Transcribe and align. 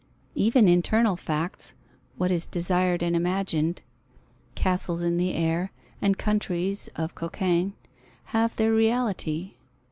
Even 0.33 0.67
internal 0.67 1.15
facts, 1.15 1.75
what 2.17 2.31
is 2.31 2.47
desired 2.47 3.03
and 3.03 3.15
imagined, 3.15 3.83
castles 4.55 5.03
in 5.03 5.17
the 5.17 5.35
air, 5.35 5.71
and 6.01 6.17
countries 6.17 6.89
of 6.95 7.13
Cockagne, 7.13 7.73
have 8.33 8.55
their 8.55 8.73
reality. 8.73 9.53